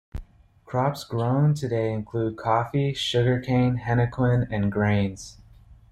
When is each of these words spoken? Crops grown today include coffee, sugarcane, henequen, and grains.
Crops 0.65 1.03
grown 1.03 1.53
today 1.53 1.93
include 1.93 2.35
coffee, 2.35 2.91
sugarcane, 2.91 3.77
henequen, 3.85 4.47
and 4.51 4.71
grains. 4.71 5.37